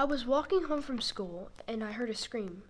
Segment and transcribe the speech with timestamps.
[0.00, 2.62] I was walking home from school and I heard a scream.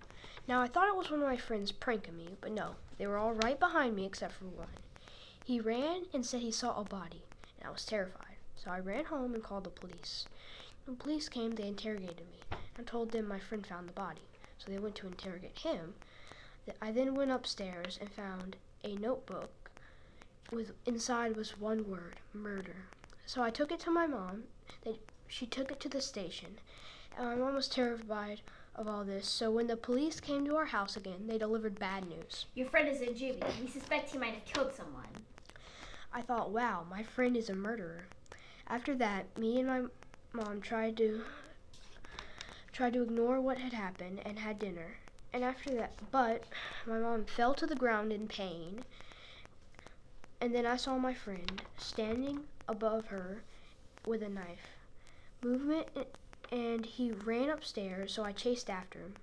[0.49, 3.19] Now I thought it was one of my friends pranking me, but no, they were
[3.19, 4.67] all right behind me except for one.
[5.45, 7.23] He ran and said he saw a body,
[7.57, 8.35] and I was terrified.
[8.57, 10.27] So I ran home and called the police.
[10.85, 14.27] When the police came, they interrogated me and told them my friend found the body.
[14.59, 15.95] So they went to interrogate him.
[16.83, 19.71] I then went upstairs and found a notebook
[20.51, 22.87] with inside was one word, murder.
[23.25, 24.43] So I took it to my mom.
[24.83, 26.59] They, she took it to the station,
[27.19, 28.41] and my mom was terrified
[28.75, 29.27] of all this.
[29.29, 32.47] So when the police came to our house again, they delivered bad news.
[32.55, 33.43] Your friend is in juvie.
[33.61, 35.25] We suspect he might have killed someone.
[36.13, 38.07] I thought, wow, my friend is a murderer.
[38.67, 39.83] After that, me and my
[40.33, 41.23] mom tried to
[42.73, 44.97] tried to ignore what had happened and had dinner.
[45.33, 46.45] And after that, but
[46.87, 48.85] my mom fell to the ground in pain.
[50.41, 53.43] And then I saw my friend standing above her
[54.07, 54.71] with a knife.
[55.43, 55.89] Movement
[56.53, 59.15] and he ran upstairs, so I chased after him.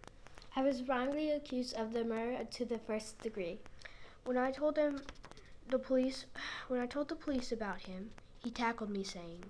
[0.55, 3.59] I was wrongly accused of the murder to the first degree.
[4.23, 5.01] When I told him
[5.69, 6.25] the police
[6.67, 8.11] when I told the police about him,
[8.43, 9.43] he tackled me saying,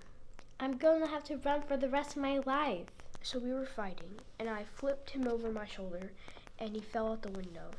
[0.59, 2.88] I'm going to have to run for the rest of my life.
[3.22, 6.12] So we were fighting, and I flipped him over my shoulder,
[6.59, 7.72] and he fell out the window.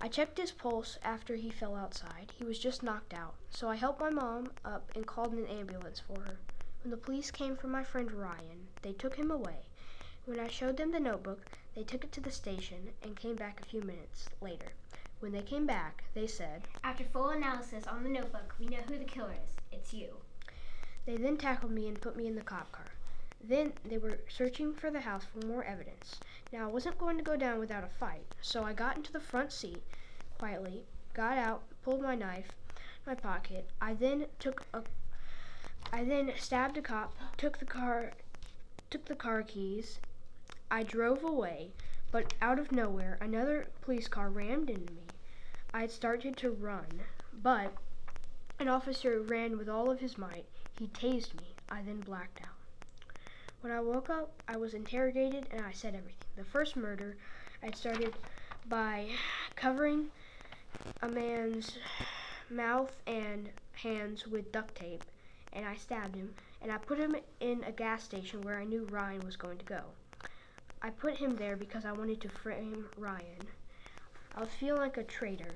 [0.00, 2.32] I checked his pulse after he fell outside.
[2.36, 3.34] He was just knocked out.
[3.50, 6.38] So I helped my mom up and called an ambulance for her.
[6.82, 9.66] When the police came for my friend Ryan, they took him away.
[10.26, 13.60] When I showed them the notebook, they took it to the station and came back
[13.60, 14.72] a few minutes later.
[15.20, 18.96] When they came back, they said, After full analysis on the notebook, we know who
[18.96, 19.56] the killer is.
[19.72, 20.18] It's you.
[21.04, 22.92] They then tackled me and put me in the cop car.
[23.42, 26.20] Then they were searching for the house for more evidence.
[26.52, 29.18] Now I wasn't going to go down without a fight, so I got into the
[29.18, 29.82] front seat
[30.38, 32.52] quietly, got out, pulled my knife,
[33.06, 33.68] my pocket.
[33.80, 34.82] I then took a
[35.92, 38.12] I then stabbed a cop, took the car
[38.90, 39.98] took the car keys.
[40.70, 41.72] I drove away,
[42.12, 45.08] but out of nowhere another police car rammed into me.
[45.74, 47.00] I started to run,
[47.32, 47.72] but
[48.58, 50.46] an officer ran with all of his might.
[50.78, 51.54] He tased me.
[51.70, 52.58] I then blacked out.
[53.60, 56.28] When I woke up, I was interrogated and I said everything.
[56.36, 57.16] The first murder,
[57.62, 58.14] I started
[58.68, 59.08] by
[59.56, 60.10] covering
[61.02, 61.78] a man's
[62.48, 65.02] mouth and hands with duct tape,
[65.52, 68.84] and I stabbed him, and I put him in a gas station where I knew
[68.90, 69.80] Ryan was going to go.
[70.80, 73.48] I put him there because I wanted to frame Ryan.
[74.36, 75.54] I was feeling like a traitor.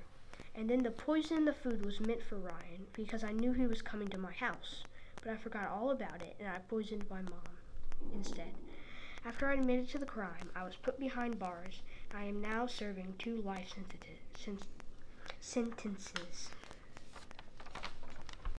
[0.54, 3.66] And then the poison in the food was meant for Ryan because I knew he
[3.66, 4.84] was coming to my house.
[5.22, 7.56] But I forgot all about it and I poisoned my mom
[8.12, 8.52] instead.
[9.24, 11.80] After I admitted to the crime, I was put behind bars.
[12.12, 14.66] I am now serving two life sentences.
[15.40, 16.50] sentences.